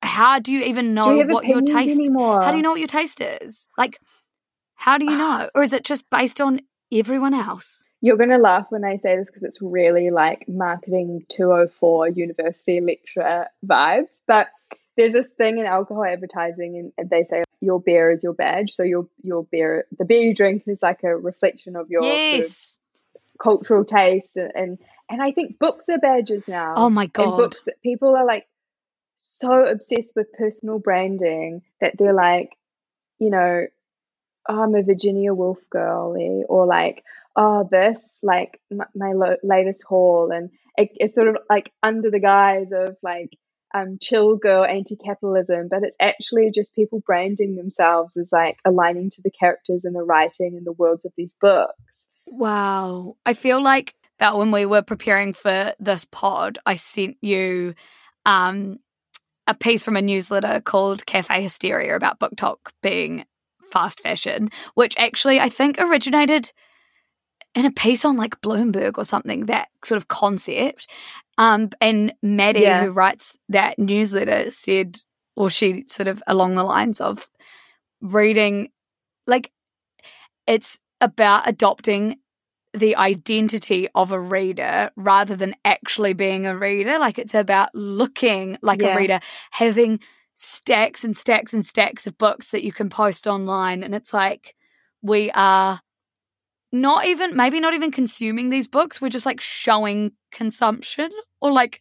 [0.03, 2.81] How do you even know you what your taste anymore how do you know what
[2.81, 3.69] your taste is?
[3.77, 3.99] Like,
[4.75, 5.49] how do you know?
[5.55, 6.61] Or is it just based on
[6.93, 7.85] everyone else?
[8.01, 12.81] You're going to laugh when I say this because it's really like marketing 204 university
[12.81, 14.23] lecturer vibes.
[14.27, 14.49] But
[14.97, 18.73] there's this thing in alcohol advertising, and they say your beer is your badge.
[18.73, 22.79] So your your beer, the beer you drink, is like a reflection of your yes.
[22.79, 26.75] sort of cultural taste, and, and and I think books are badges now.
[26.77, 27.37] Oh my And god.
[27.37, 28.47] books, people are like
[29.27, 32.51] so obsessed with personal branding that they're like,
[33.19, 33.67] you know,
[34.49, 37.03] oh, I'm a Virginia Woolf girly, or like,
[37.37, 40.31] oh, this, like my, my lo- latest haul.
[40.31, 43.31] And it, it's sort of like under the guise of like,
[43.75, 49.23] um, chill girl anti-capitalism, but it's actually just people branding themselves as like aligning to
[49.23, 52.07] the characters and the writing and the worlds of these books.
[52.27, 53.17] Wow.
[53.27, 57.75] I feel like that when we were preparing for this pod, I sent you
[58.25, 58.79] um,
[59.47, 63.25] a piece from a newsletter called Cafe Hysteria about BookTok being
[63.71, 66.53] fast fashion, which actually I think originated
[67.55, 70.89] in a piece on like Bloomberg or something, that sort of concept.
[71.39, 72.83] Um, and Maddie, Yeah.
[72.85, 74.97] who writes that newsletter, said,
[75.37, 77.29] or she sort of along the lines of
[78.01, 78.69] reading,
[79.27, 79.51] like,
[80.47, 82.17] it's about adopting
[82.75, 86.99] the identity of a reader rather than actually being a reader.
[86.99, 88.95] Like, it's about looking like Yeah.
[88.95, 89.21] a reader,
[89.53, 90.01] having
[90.35, 93.85] stacks and stacks and stacks of books that you can post online.
[93.85, 94.57] And it's like,
[95.03, 95.81] we are
[96.73, 101.09] not even maybe not even consuming these books we're just like showing consumption
[101.41, 101.81] or like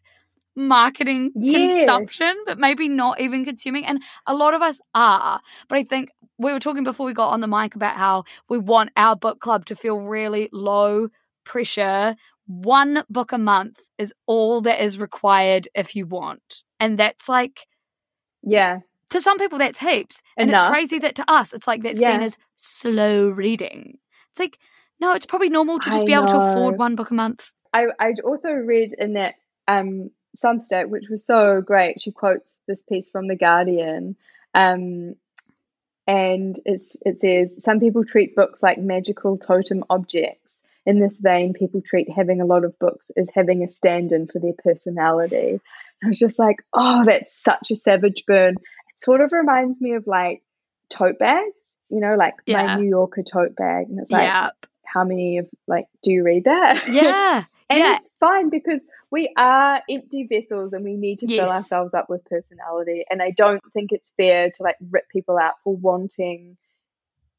[0.55, 1.51] marketing Yes.
[1.51, 6.09] consumption but maybe not even consuming and a lot of us are but i think
[6.37, 9.39] we were talking before we got on the mic about how we want our book
[9.39, 11.07] club to feel really low
[11.43, 17.27] pressure one book a month is all that is required if you want and that's
[17.29, 17.65] like
[18.43, 18.79] Yeah.
[19.09, 20.61] to some people that's heaps and Enough.
[20.61, 23.97] it's crazy that to us it's like that's seen as slow reading
[24.31, 24.57] it's like
[24.99, 27.51] no it's probably normal to just I be able to afford one book a month
[27.73, 29.35] I I also read in that
[29.67, 32.01] um Substack, which was so great.
[32.01, 34.15] She quotes this piece from the Guardian,
[34.53, 35.15] um,
[36.07, 40.61] and it's it says some people treat books like magical totem objects.
[40.85, 44.39] In this vein, people treat having a lot of books as having a stand-in for
[44.39, 45.61] their personality.
[46.03, 48.55] I was just like, oh, that's such a savage burn.
[48.55, 50.43] It sort of reminds me of like
[50.89, 52.65] tote bags, you know, like Yeah.
[52.65, 54.49] my New Yorker tote bag, and it's like, yeah
[54.93, 56.87] how many of like do you read that?
[56.89, 61.39] yeah And yeah it's fine because we are empty vessels and we need to Yes.
[61.45, 63.03] fill ourselves up with personality.
[63.09, 66.57] And I don't think it's fair to like rip people out for wanting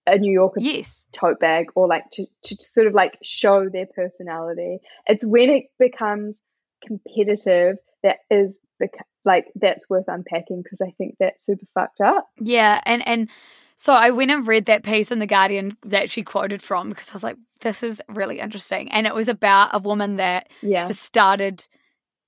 [0.07, 3.87] a New Yorker yes tote bag or like to, to sort of like show their
[3.87, 4.79] personality.
[5.07, 6.43] It's when it becomes
[6.87, 12.29] competitive that is bec- like that's worth unpacking because I think that's super fucked up.
[12.41, 13.29] yeah and and
[13.77, 17.11] so i went and read that piece in the guardian that she quoted from because
[17.11, 20.87] i was like this is really interesting and it was about a woman that Yeah.
[20.87, 21.67] just started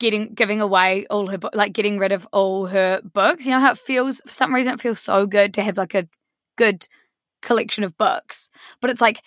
[0.01, 3.70] getting giving away all her like getting rid of all her books you know how
[3.72, 6.07] it feels for some reason it feels so good to have like a
[6.59, 6.87] good
[7.40, 9.22] collection of books but it's like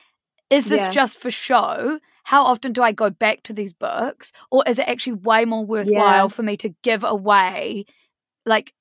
[0.49, 0.89] is this Yeah.
[0.91, 4.87] just for show how often do i go back to these books or is it
[4.87, 6.27] actually way more worthwhile Yeah.
[6.27, 7.85] for me to give away
[8.45, 8.73] like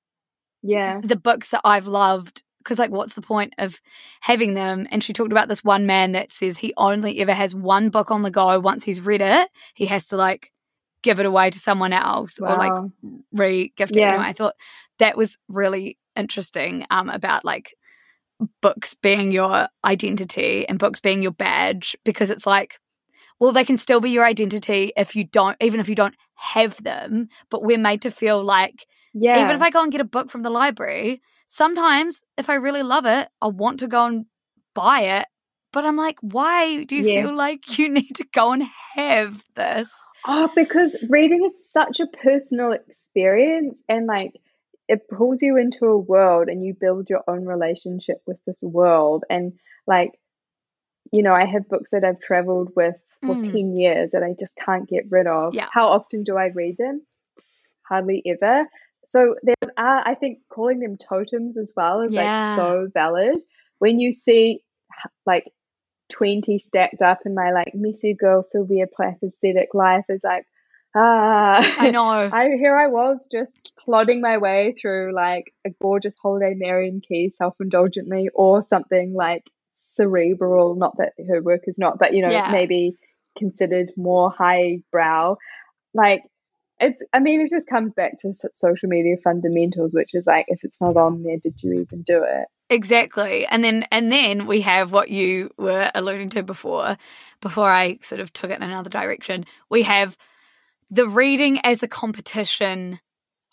[0.62, 1.01] Yeah.
[1.03, 3.81] the books that i've loved because like what's the point of
[4.20, 7.54] having them and she talked about this one man that says he only ever has
[7.54, 10.52] one book on the go once he's read it he has to like
[11.00, 12.72] give it away to someone else or like
[13.33, 14.11] re-gift it Yeah.
[14.11, 14.54] anyway i thought
[14.98, 17.74] that was really interesting um about like
[18.61, 22.78] books being your identity and books being your badge because it's like
[23.38, 26.83] well they can still be your identity if you don't even if you don't have
[26.85, 29.40] them but we're made to feel like Yeah.
[29.40, 32.84] even if I go and get a book from the library, sometimes if I really
[32.84, 34.26] love it, I want to go and
[34.74, 35.26] buy it.
[35.72, 39.92] But I'm like, why do you feel like you need to go and have this?
[40.26, 44.34] Oh, because reading is such a personal experience and like
[44.88, 49.24] it pulls you into a world and you build your own relationship with this world.
[49.28, 49.54] And
[49.87, 50.12] like,
[51.12, 53.42] you know, I have books that I've traveled with for Mm.
[53.52, 55.54] 10 years that I just can't get rid of.
[55.54, 55.68] Yeah.
[55.70, 57.02] How often do I read them?
[57.82, 58.66] Hardly ever.
[59.09, 62.23] So there are, I think, calling them totems as well is Yeah.
[62.25, 63.38] like so valid.
[63.79, 64.62] When you see
[65.27, 65.51] like
[66.11, 70.47] 20 stacked up in my like messy girl Sylvia Plath aesthetic life is like,
[70.94, 72.31] ah, I know.
[72.33, 77.37] I here I was just plodding my way through like a gorgeous holiday Marian Keyes
[77.37, 79.44] self-indulgently or something like
[79.75, 82.51] cerebral, not that her work is not, but you know, Yeah.
[82.51, 82.97] maybe
[83.38, 85.37] considered more highbrow.
[85.94, 86.23] Like
[86.81, 90.64] it's I mean it just comes back to social media fundamentals which is like if
[90.64, 92.47] it's not on there did you even do it?
[92.71, 93.47] Exactly.
[93.47, 96.99] And then and then we have what you were alluding to before,
[97.41, 99.47] before I sort of took it in another direction.
[99.71, 100.19] We have
[100.91, 103.01] the reading as a competition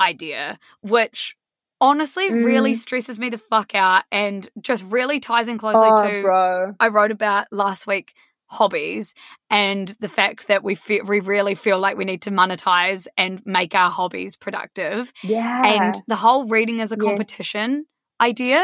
[0.01, 1.35] idea, which
[1.79, 2.77] honestly really Mm.
[2.77, 6.75] stresses me the fuck out and just really ties in closely Oh, to bro.
[6.79, 8.13] I wrote about last week
[8.47, 9.13] hobbies
[9.49, 13.41] and the fact that we feel, we really feel like we need to monetize and
[13.45, 15.61] make our hobbies productive Yeah.
[15.65, 17.03] and the whole reading as a Yeah.
[17.03, 17.85] competition
[18.21, 18.63] idea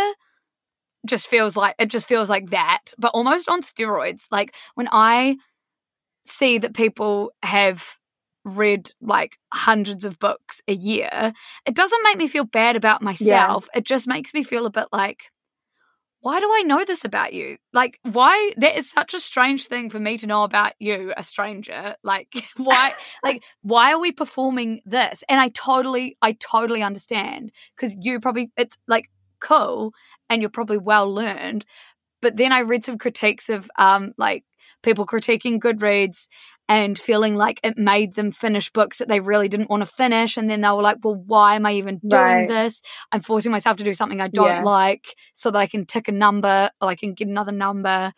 [1.07, 5.35] just feels like it just feels like that but almost on steroids like when i
[6.25, 7.97] see that people have
[8.45, 11.33] read like hundreds of books a year
[11.65, 14.87] it doesn't make me feel bad about myself it just makes me feel a bit
[14.93, 15.31] like
[16.21, 17.57] why do I know this about you?
[17.73, 18.53] Like, why?
[18.57, 21.95] That is such a strange thing for me to know about you, a stranger.
[22.03, 22.93] Like, why?
[23.23, 25.23] like, why are we performing this?
[25.27, 29.93] And I totally, I totally understand because you probably, it's like cool
[30.29, 31.65] and you're probably well learned.
[32.21, 34.45] But then I read some critiques of, um, like
[34.83, 36.27] people critiquing Goodreads
[36.71, 40.37] and feeling like it made them finish books that they really didn't want to finish.
[40.37, 42.47] And then they were like, well, why am I even doing Right.
[42.47, 42.81] this?
[43.11, 44.61] I'm forcing myself to do something I don't Yeah.
[44.61, 48.13] like so that I can tick a number or I can get another number.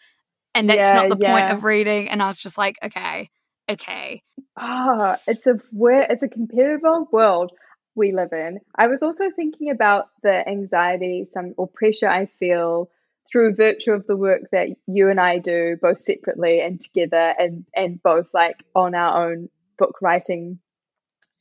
[0.54, 2.10] And that's Yeah, not the point of reading.
[2.10, 3.32] And I was just like, okay,
[3.68, 4.22] okay.
[4.58, 7.52] Ah, it's a it's a competitive world
[7.96, 8.60] we live in.
[8.76, 12.90] I was also thinking about the anxiety, some or pressure I feel
[13.34, 17.66] through virtue of the work that you and I do, both separately and together, and
[17.76, 20.60] and both like on our own book writing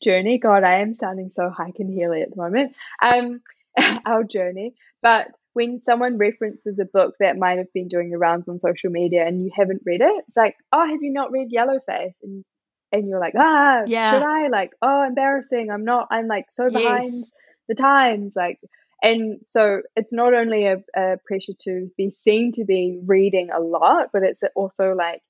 [0.03, 0.39] journey.
[0.39, 2.75] God, I am sounding so hike and healy at the moment.
[3.03, 3.43] Um,
[4.07, 8.49] our journey, but when someone references a book that might have been doing the rounds
[8.49, 11.51] on social media and you haven't read it, it's like, oh, have you not read
[11.53, 12.15] Yellowface?
[12.23, 12.45] And
[12.93, 14.11] and you're like, ah, Yeah.
[14.11, 14.49] should I?
[14.49, 15.71] Like, oh, embarrassing.
[15.71, 16.09] I'm not.
[16.11, 17.33] I'm like so behind Yes.
[17.69, 18.35] the times.
[18.37, 18.61] Like,
[19.03, 23.59] and so it's not only a, a pressure to be seen to be reading a
[23.61, 25.23] lot, but it's also like,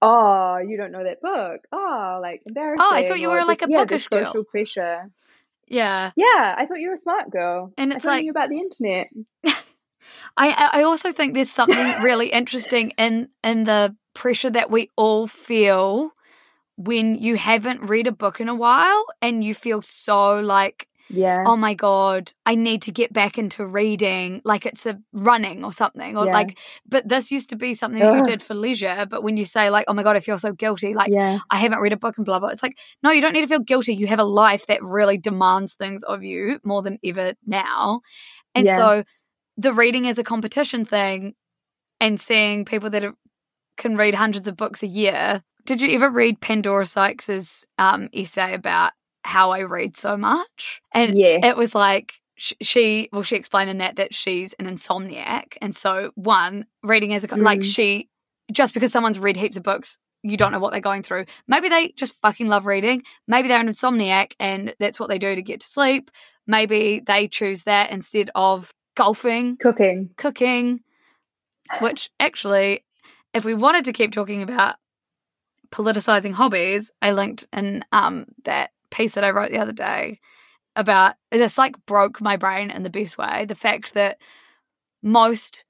[0.00, 1.60] oh, you don't know that book.
[1.72, 2.84] Oh, like embarrassing.
[2.84, 4.26] Oh, I thought you were like this- a yeah, bookish this girl.
[4.26, 5.10] social pressure.
[5.68, 6.10] Yeah.
[6.16, 7.72] Yeah, I thought you were a smart girl.
[7.78, 9.08] And it's like- about the internet.
[10.36, 15.26] I I also think there's something really interesting in in the pressure that we all
[15.28, 16.10] feel
[16.76, 21.44] when you haven't read a book in a while and you feel so like Yeah.
[21.46, 25.72] oh my god i need to get back into reading like it's a running or
[25.72, 26.32] something or Yeah.
[26.32, 29.44] like but this used to be something that you did for leisure but when you
[29.44, 31.38] say like oh my god i feel so guilty like yeah.
[31.50, 32.48] I haven't read a book and blah blah.
[32.48, 33.94] It's like, no, you don't need to feel guilty.
[33.94, 38.00] You have a life that really demands things of you more than ever now.
[38.54, 38.76] And Yeah.
[38.76, 39.04] so
[39.58, 41.34] the reading is a competition thing
[42.00, 43.14] and seeing people that are,
[43.76, 45.42] can read hundreds of books a year.
[45.66, 48.92] Did you ever read Pandora Sykes's um, essay about
[49.24, 50.80] how I read so much?
[50.92, 51.40] And Yes.
[51.44, 56.10] it was like she well she explained in that that she's an insomniac and so
[56.16, 57.64] one reading as a co- like Mm.
[57.64, 58.08] she
[58.50, 61.68] just because someone's read heaps of books you don't know what they're going through maybe
[61.68, 65.42] they just fucking love reading maybe they're an insomniac and that's what they do to
[65.42, 66.10] get to sleep
[66.46, 70.10] maybe they choose that instead of golfing Cooking.
[70.16, 70.80] cooking
[71.80, 72.84] which actually
[73.34, 74.76] if we wanted to keep talking about
[75.70, 80.18] politicizing hobbies i linked in um that piece that i wrote the other day
[80.76, 84.18] about this like broke my brain in the best way the fact that
[85.02, 85.64] most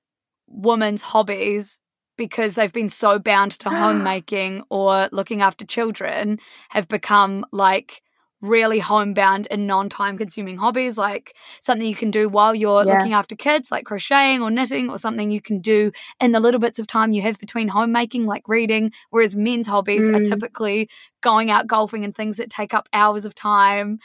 [0.46, 1.80] women's hobbies
[2.18, 8.02] because they've been so bound to homemaking or looking after children have become like
[8.42, 12.98] really homebound and non-time consuming hobbies like something you can do while you're Yeah.
[12.98, 16.60] looking after kids like crocheting or knitting or something you can do in the little
[16.60, 20.24] bits of time you have between homemaking like reading whereas men's hobbies are Mm.
[20.28, 20.88] typically
[21.22, 24.00] going out golfing and things that take up hours of time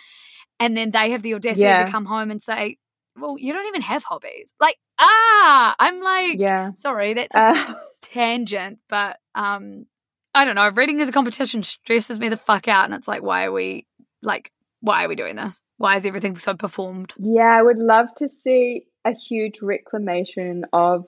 [0.60, 1.84] and then they have the audacity Yeah.
[1.84, 2.78] to come home and say
[3.18, 6.74] well you don't even have hobbies like ah i'm like Yeah.
[6.76, 7.74] sorry that's a Uh,
[8.04, 9.88] tangent but um
[10.36, 13.24] i don't know reading as a competition stresses me the fuck out and it's like
[13.24, 13.87] why are we
[14.22, 14.52] like
[14.82, 18.28] why are we doing this why is everything so performed Yeah, I would love to
[18.28, 21.06] see a huge reclamation of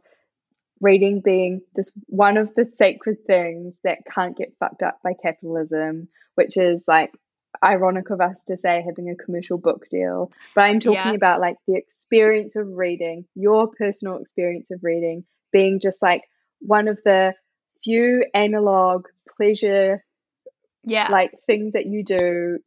[0.81, 6.07] reading being this one of the sacred things that can't get fucked up by capitalism,
[6.35, 7.11] which is like
[7.63, 10.31] ironic of us to say having a commercial book deal.
[10.55, 11.11] But I'm talking Yeah.
[11.13, 16.23] about like the experience of reading, your personal experience of reading being just like
[16.59, 17.33] one of the
[17.83, 19.05] few analog
[19.37, 20.03] pleasure
[20.83, 22.59] yeah like things that you do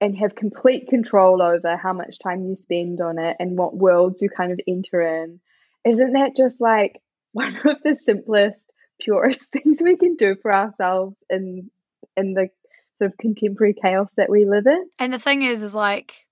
[0.00, 4.22] and have complete control over how much time you spend on it and what worlds
[4.22, 5.40] you kind of enter in
[5.84, 7.00] isn't that just like
[7.32, 11.70] one of the simplest purest things we can do for ourselves in
[12.16, 12.48] in the
[12.94, 14.88] sort of contemporary chaos that we live in?
[14.98, 16.23] And the thing is is like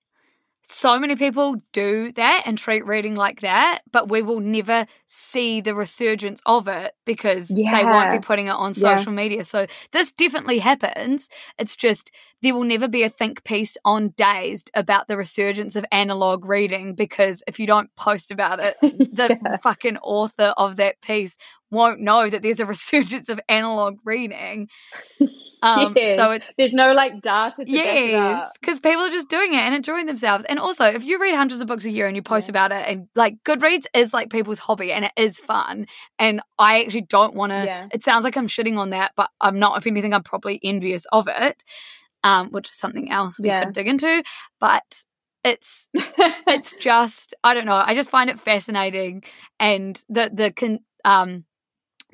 [0.65, 5.59] so many people do that and treat reading like that, but we will never see
[5.59, 8.95] the resurgence of it because they won't be putting it on Yeah.
[8.95, 9.43] social media.
[9.43, 11.27] So this definitely happens.
[11.59, 12.11] It's just
[12.41, 16.95] there will never be a think piece on Dazed about the resurgence of analog reading
[16.95, 19.57] because if you don't post about it, the Yeah.
[19.63, 21.35] fucking author of that piece
[21.71, 24.69] won't know that there's a resurgence of analog reading.
[25.63, 26.15] Um, Yes.
[26.17, 27.63] So it's There's no like data.
[27.65, 30.43] Yes, because people are just doing it and enjoying themselves.
[30.49, 32.51] And also, if you read hundreds of books a year and you post Yeah.
[32.51, 35.87] about it, and like Goodreads is like people's hobby and it is fun.
[36.19, 37.63] And I actually don't want to.
[37.65, 37.87] Yeah.
[37.91, 39.77] It sounds like I'm shitting on that, but I'm not.
[39.77, 41.63] If anything, I'm probably envious of it,
[42.23, 43.63] um, which is something else we Yeah.
[43.63, 44.23] could dig into.
[44.59, 44.83] But
[45.43, 47.75] it's it's just I don't know.
[47.85, 49.23] I just find it fascinating,
[49.59, 51.45] and the the con, um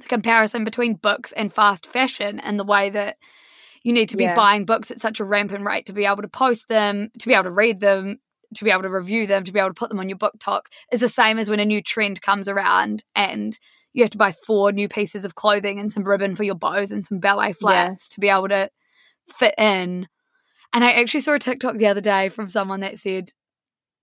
[0.01, 3.17] the comparison between books and fast fashion and the way that
[3.83, 4.33] you need to be Yeah.
[4.33, 7.33] buying books at such a rampant rate to be able to post them, to be
[7.33, 8.19] able to read them,
[8.55, 10.61] to be able to review them, to be able to put them on your BookTok
[10.91, 13.57] is the same as when a new trend comes around and
[13.93, 16.91] you have to buy four new pieces of clothing and some ribbon for your bows
[16.91, 18.69] and some ballet flats to be able to
[19.29, 20.07] fit in.
[20.73, 23.29] And I actually saw a TikTok the other day from someone that said,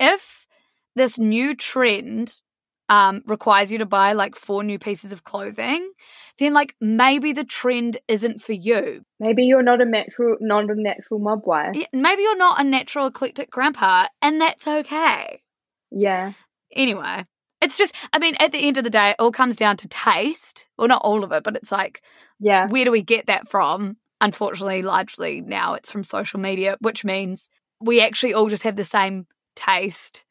[0.01, 0.47] if
[0.95, 2.41] this new trend
[2.89, 5.91] um, requires you to buy like four new pieces of clothing,
[6.39, 9.05] then like maybe the trend isn't for you.
[9.19, 11.75] Maybe you're not a natural, not a natural mob wife.
[11.75, 15.43] Yeah, Maybe you're not a natural eclectic grandpa, and that's okay.
[15.91, 16.33] Yeah.
[16.73, 17.25] Anyway,
[17.61, 19.89] it's just, I mean, at the end of the day, it all comes down to
[19.89, 20.67] taste.
[20.77, 22.03] Well, not all of it, but it's like,
[22.39, 22.69] Yeah.
[22.69, 23.97] where do we get that from?
[24.21, 28.85] Unfortunately, largely now it's from social media, which means we actually all just have the
[28.85, 30.25] same taste,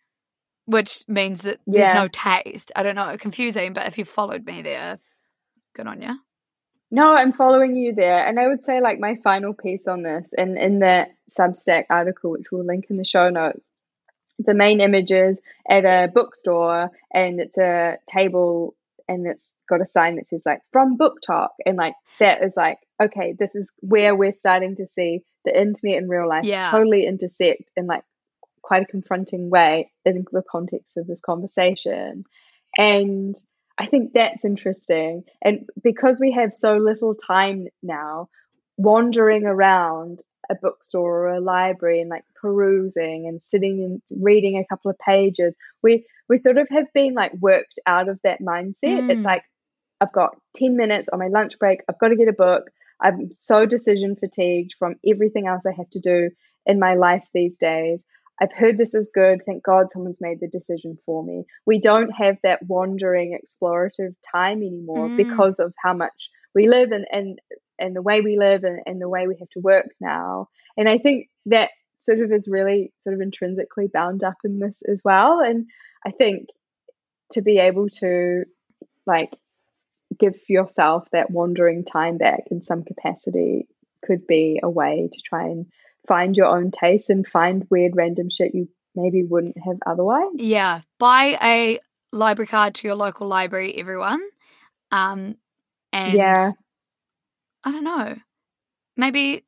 [0.66, 2.72] which means that there's no taste.
[2.76, 5.00] I don't know, confusing, but if you've followed me there,
[5.76, 6.18] good on you.
[6.92, 8.26] No, I'm following you there.
[8.26, 12.32] And I would say, like, my final piece on this, and in that Substack article,
[12.32, 13.70] which we'll link in the show notes,
[14.38, 18.76] the main image is at a bookstore, and it's a table,
[19.08, 21.50] and it's got a sign that says, like, from BookTok.
[21.66, 25.98] And, like, that is like, okay, this is where we're starting to see the internet
[25.98, 26.70] and real life Yeah.
[26.72, 28.04] totally intersect in, like,
[28.66, 32.24] quite a confronting way in the context of this conversation.
[32.78, 33.36] And
[33.78, 35.24] I think that's interesting.
[35.44, 38.30] And because we have so little time now,
[38.78, 44.66] wandering around a bookstore or a library and like perusing and sitting and reading a
[44.66, 49.04] couple of pages, we we sort of have been like worked out of that mindset.
[49.10, 49.26] It's Mm.
[49.26, 49.44] like
[50.02, 52.64] I've got 10 minutes on my lunch break, I've got to get a book.
[53.00, 56.32] I'm so decision fatigued from everything else I have to do
[56.66, 58.04] in my life these days.
[58.42, 59.42] I've heard this is good.
[59.46, 61.46] Thank God someone's made the decision for me.
[61.66, 65.18] We don't have that wandering, explorative time anymore Mm.
[65.18, 67.40] because of how much we live and, and,
[67.80, 70.50] and the way we live and, and the way we have to work now.
[70.78, 74.82] And I think that sort of is really sort of intrinsically bound up in this
[74.82, 75.40] as well.
[75.40, 75.68] And
[76.06, 76.50] I think
[77.32, 78.44] to be able to
[79.06, 79.34] like
[80.20, 83.68] give yourself that wandering time back in some capacity
[84.04, 85.66] could be a way to try and
[86.08, 90.32] find your own taste and find weird random shit you maybe wouldn't have otherwise.
[90.36, 90.82] Yeah.
[91.00, 91.80] Buy a
[92.12, 94.22] library card to your local library, everyone.
[94.92, 95.36] Um,
[95.92, 96.52] and Yeah.
[97.64, 98.16] I don't know.
[98.98, 99.44] Maybe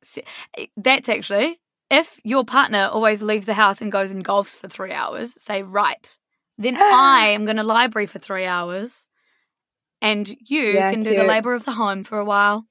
[0.76, 1.58] that's actually
[1.90, 5.62] if your partner always leaves the house and goes and golfs for three hours, say,
[5.62, 6.18] right,
[6.58, 9.08] then I am going to library for three hours
[10.02, 12.66] and you Yeah, can do the labor of the home for a while.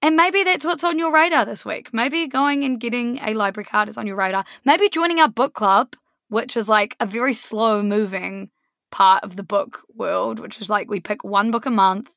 [0.00, 1.92] And maybe that's what's on your radar this week.
[1.92, 4.44] Maybe going and getting a library card is on your radar.
[4.64, 5.96] Maybe joining our book club,
[6.28, 8.50] which is like a very slow moving
[8.90, 12.10] part of the book world, which is like we pick one book a month.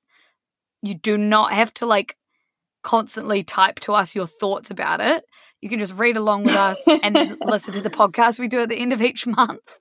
[0.83, 2.17] You do not have to like
[2.83, 5.23] constantly type to us your thoughts about it.
[5.61, 8.61] You can just read along with us and then listen to the podcast we do
[8.61, 9.79] at the end of each month.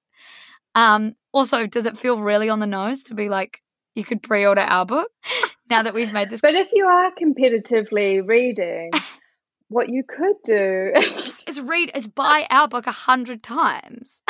[0.74, 3.62] Um, also, does it feel really on the nose to be like
[3.94, 5.10] you could pre-order our book
[5.70, 6.40] now that we've made this?
[6.40, 8.90] But if you are competitively reading,
[9.68, 10.92] what you could do
[11.46, 14.22] Is read is buy our book a hundred times.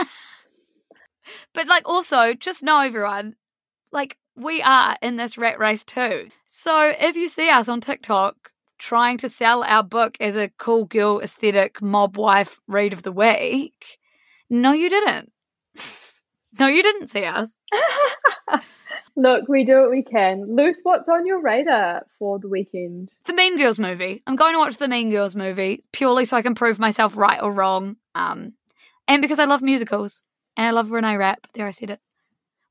[1.54, 3.36] but like, also, just know everyone,
[3.92, 6.28] like we are in this rat race too.
[6.46, 10.86] So if you see us on TikTok trying to sell our book as a cool
[10.86, 13.98] girl aesthetic mob wife read of the week,
[14.48, 15.32] no, you didn't.
[16.58, 17.58] No, you didn't see us.
[19.16, 20.56] Look, we do what we can.
[20.56, 23.12] Luce, what's on your radar for the weekend?
[23.26, 24.22] The Mean Girls movie.
[24.26, 27.42] I'm going to watch the Mean Girls movie purely so I can prove myself right
[27.42, 27.96] or wrong.
[28.14, 28.54] Um,
[29.08, 30.22] and because I love musicals
[30.56, 31.46] and I love Renee Rapp.
[31.54, 32.00] There, I said it.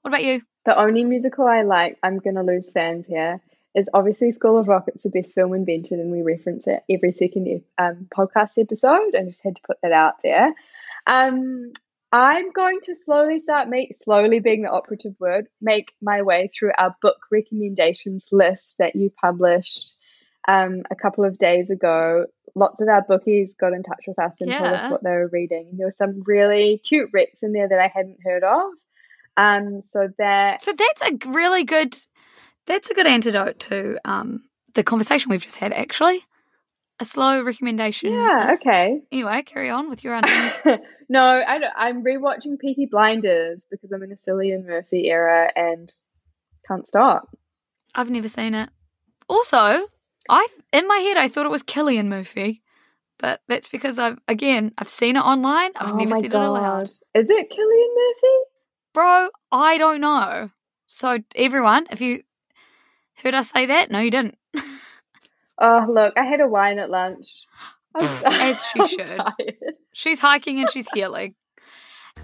[0.01, 0.41] What about you?
[0.65, 3.41] The only musical I like, I'm going to lose fans here,
[3.75, 4.85] is obviously School of Rock.
[4.87, 9.15] It's the best film invented, and we reference it every second um, podcast episode.
[9.15, 10.53] I just had to put that out there.
[11.05, 11.71] Um,
[12.11, 16.71] I'm going to slowly start make slowly being the operative word make my way through
[16.77, 19.93] our book recommendations list that you published
[20.47, 22.25] um, a couple of days ago.
[22.55, 25.29] Lots of our bookies got in touch with us and told us what they were
[25.31, 25.71] reading.
[25.73, 28.71] There were some really cute recs in there that I hadn't heard of.
[29.37, 31.95] Um, so that So that's a really good.
[32.65, 34.43] That's a good antidote to um
[34.73, 35.73] the conversation we've just had.
[35.73, 36.23] Actually,
[36.99, 38.11] a slow recommendation.
[38.13, 39.01] yeah, okay.
[39.11, 40.79] Anyway, carry on with your underneath.
[41.09, 45.93] no, I don't, I'm rewatching Peaky Blinders because I'm in a Cillian Murphy era and
[46.67, 47.29] can't stop.
[47.95, 48.69] I've never seen it.
[49.27, 49.87] Also,
[50.29, 52.61] I in my head I thought it was Killian Murphy,
[53.17, 55.71] but that's because I've again I've seen it online.
[55.75, 56.89] I've oh never said god, it aloud.
[57.15, 58.37] is it Killian Murphy?
[58.93, 60.49] Bro, I don't know.
[60.87, 62.23] So everyone, if you
[63.15, 64.38] heard us say that, no, you didn't.
[65.59, 67.27] Oh look, I had a wine at lunch.
[67.95, 69.07] I'm, As she I'm should.
[69.07, 69.75] tired.
[69.93, 71.35] She's hiking and she's healing.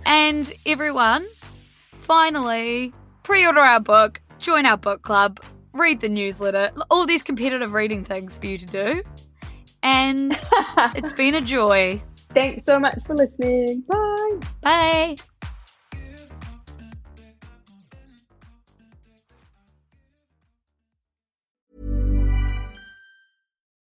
[0.06, 1.26] And everyone,
[2.00, 5.40] finally, pre-order our book, join our book club,
[5.74, 9.04] read the newsletter, all these competitive reading things for you to do.
[9.82, 10.38] And
[10.96, 12.02] it's been a joy.
[12.34, 13.84] Thanks so much for listening.
[13.88, 14.40] Bye.
[14.62, 15.16] Bye.